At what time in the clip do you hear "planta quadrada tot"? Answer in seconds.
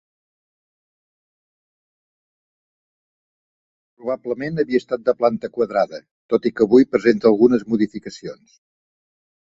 5.23-6.51